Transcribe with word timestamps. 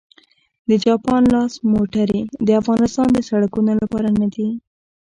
د 0.69 0.71
جاپان 0.85 1.21
لاس 1.33 1.53
موټرې 1.73 2.21
د 2.47 2.49
افغانستان 2.61 3.07
د 3.13 3.19
سړکونو 3.29 3.71
لپاره 3.81 4.09
نه 4.21 4.27
دي 4.33 4.47